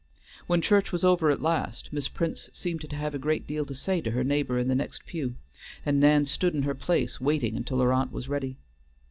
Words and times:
When 0.47 0.61
church 0.63 0.91
was 0.91 1.03
over 1.03 1.29
at 1.29 1.43
last 1.43 1.93
Miss 1.93 2.07
Prince 2.07 2.49
seemed 2.53 2.81
to 2.81 2.95
have 2.95 3.13
a 3.13 3.19
great 3.19 3.45
deal 3.45 3.67
to 3.67 3.75
say 3.75 4.01
to 4.01 4.09
her 4.09 4.23
neighbor 4.23 4.57
in 4.57 4.67
the 4.67 4.73
next 4.73 5.05
pew, 5.05 5.35
and 5.85 5.99
Nan 5.99 6.25
stood 6.25 6.55
in 6.55 6.63
her 6.63 6.73
place 6.73 7.21
waiting 7.21 7.55
until 7.55 7.79
her 7.81 7.93
aunt 7.93 8.11
was 8.11 8.27
ready. 8.27 8.57